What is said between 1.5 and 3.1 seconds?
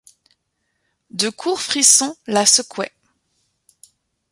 frissons la secouaient.